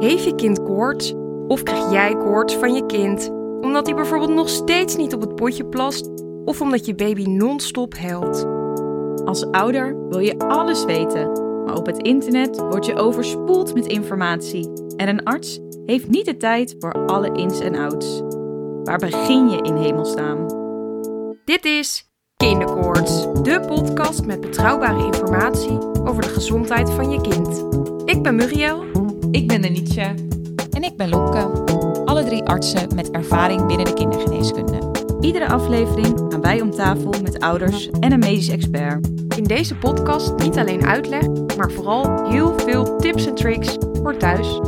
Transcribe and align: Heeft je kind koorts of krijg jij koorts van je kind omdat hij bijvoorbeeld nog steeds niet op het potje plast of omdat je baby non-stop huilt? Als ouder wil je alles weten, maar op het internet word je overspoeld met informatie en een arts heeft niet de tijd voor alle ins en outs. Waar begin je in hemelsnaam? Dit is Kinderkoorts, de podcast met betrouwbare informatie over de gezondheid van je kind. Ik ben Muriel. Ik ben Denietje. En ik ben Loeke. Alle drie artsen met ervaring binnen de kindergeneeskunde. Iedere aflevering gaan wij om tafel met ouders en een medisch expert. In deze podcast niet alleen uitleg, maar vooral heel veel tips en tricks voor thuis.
Heeft 0.00 0.24
je 0.24 0.34
kind 0.34 0.62
koorts 0.62 1.14
of 1.48 1.62
krijg 1.62 1.90
jij 1.90 2.16
koorts 2.16 2.54
van 2.54 2.74
je 2.74 2.86
kind 2.86 3.30
omdat 3.60 3.86
hij 3.86 3.94
bijvoorbeeld 3.94 4.34
nog 4.34 4.48
steeds 4.48 4.96
niet 4.96 5.14
op 5.14 5.20
het 5.20 5.34
potje 5.34 5.64
plast 5.64 6.10
of 6.44 6.60
omdat 6.60 6.86
je 6.86 6.94
baby 6.94 7.24
non-stop 7.24 7.94
huilt? 7.94 8.46
Als 9.24 9.50
ouder 9.50 10.08
wil 10.08 10.18
je 10.18 10.38
alles 10.38 10.84
weten, 10.84 11.32
maar 11.64 11.76
op 11.76 11.86
het 11.86 12.02
internet 12.02 12.58
word 12.58 12.86
je 12.86 12.96
overspoeld 12.96 13.74
met 13.74 13.86
informatie 13.86 14.70
en 14.96 15.08
een 15.08 15.24
arts 15.24 15.60
heeft 15.84 16.08
niet 16.08 16.24
de 16.24 16.36
tijd 16.36 16.76
voor 16.78 17.06
alle 17.06 17.32
ins 17.32 17.60
en 17.60 17.74
outs. 17.74 18.22
Waar 18.84 18.98
begin 18.98 19.48
je 19.48 19.62
in 19.62 19.76
hemelsnaam? 19.76 20.46
Dit 21.44 21.64
is 21.64 22.08
Kinderkoorts, 22.36 23.22
de 23.42 23.60
podcast 23.66 24.26
met 24.26 24.40
betrouwbare 24.40 25.04
informatie 25.04 25.78
over 26.04 26.22
de 26.22 26.28
gezondheid 26.28 26.90
van 26.90 27.10
je 27.10 27.20
kind. 27.20 27.64
Ik 28.04 28.22
ben 28.22 28.34
Muriel. 28.34 28.89
Ik 29.30 29.46
ben 29.46 29.62
Denietje. 29.62 30.14
En 30.70 30.82
ik 30.82 30.96
ben 30.96 31.08
Loeke. 31.08 31.38
Alle 32.04 32.24
drie 32.24 32.44
artsen 32.44 32.94
met 32.94 33.10
ervaring 33.10 33.66
binnen 33.66 33.86
de 33.86 33.94
kindergeneeskunde. 33.94 34.90
Iedere 35.20 35.48
aflevering 35.48 36.26
gaan 36.28 36.40
wij 36.40 36.60
om 36.60 36.70
tafel 36.70 37.14
met 37.22 37.40
ouders 37.40 37.90
en 37.90 38.12
een 38.12 38.18
medisch 38.18 38.48
expert. 38.48 39.08
In 39.36 39.44
deze 39.44 39.74
podcast 39.74 40.36
niet 40.36 40.58
alleen 40.58 40.86
uitleg, 40.86 41.26
maar 41.56 41.70
vooral 41.70 42.28
heel 42.30 42.58
veel 42.58 42.96
tips 42.96 43.26
en 43.26 43.34
tricks 43.34 43.76
voor 44.02 44.16
thuis. 44.16 44.60